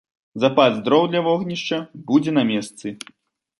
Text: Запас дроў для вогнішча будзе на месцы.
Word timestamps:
Запас 0.45 0.79
дроў 0.87 1.03
для 1.11 1.21
вогнішча 1.27 1.79
будзе 2.09 2.37
на 2.41 2.47
месцы. 2.51 2.97